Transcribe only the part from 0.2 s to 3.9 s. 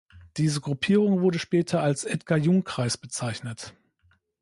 Diese Gruppierung wurde später als Edgar-Jung-Kreis bezeichnet.